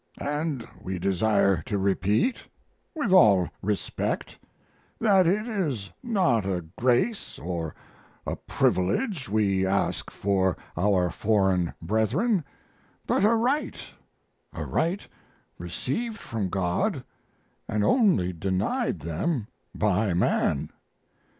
And 0.19 0.67
we 0.81 0.97
desire 0.97 1.61
to 1.67 1.77
repeat, 1.77 2.37
with 2.95 3.11
all 3.13 3.49
respect, 3.61 4.39
that 4.99 5.27
it 5.27 5.47
is 5.47 5.91
not 6.01 6.43
a 6.43 6.65
grace 6.75 7.37
or 7.37 7.75
a 8.25 8.35
privilege 8.35 9.29
we 9.29 9.63
ask 9.63 10.09
for 10.09 10.57
our 10.75 11.11
foreign 11.11 11.75
brethren, 11.83 12.43
but 13.05 13.23
a 13.23 13.35
right 13.35 13.77
a 14.53 14.65
right 14.65 15.07
received 15.59 16.17
from 16.17 16.49
God, 16.49 17.03
and 17.67 17.83
only 17.83 18.33
denied 18.33 19.01
them 19.01 19.45
by 19.75 20.15
man. 20.15 20.71